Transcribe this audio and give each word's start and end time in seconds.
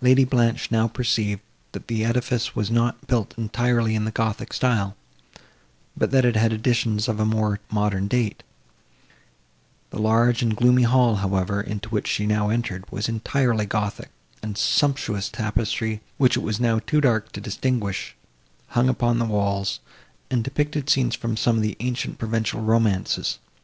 Lady 0.00 0.24
Blanche 0.24 0.68
now 0.72 0.88
perceived, 0.88 1.40
that 1.70 1.86
the 1.86 2.04
edifice 2.04 2.56
was 2.56 2.72
not 2.72 3.06
built 3.06 3.38
entirely 3.38 3.94
in 3.94 4.04
the 4.04 4.10
gothic 4.10 4.52
style, 4.52 4.96
but 5.96 6.10
that 6.10 6.24
it 6.24 6.34
had 6.34 6.52
additions 6.52 7.06
of 7.06 7.20
a 7.20 7.24
more 7.24 7.60
modern 7.70 8.08
date; 8.08 8.42
the 9.90 9.98
large 10.02 10.42
and 10.42 10.56
gloomy 10.56 10.82
hall, 10.82 11.14
however, 11.14 11.60
into 11.60 11.88
which 11.90 12.08
she 12.08 12.26
now 12.26 12.48
entered, 12.50 12.84
was 12.90 13.08
entirely 13.08 13.64
gothic, 13.64 14.10
and 14.42 14.58
sumptuous 14.58 15.28
tapestry, 15.28 16.00
which 16.18 16.36
it 16.36 16.42
was 16.42 16.58
now 16.58 16.80
too 16.80 17.00
dark 17.00 17.30
to 17.30 17.40
distinguish, 17.40 18.16
hung 18.70 18.88
upon 18.88 19.20
the 19.20 19.24
walls, 19.24 19.78
and 20.32 20.42
depictured 20.42 20.90
scenes 20.90 21.14
from 21.14 21.36
some 21.36 21.54
of 21.58 21.62
the 21.62 21.76
ancient 21.78 22.18
Provençal 22.18 22.66
romances. 22.66 23.38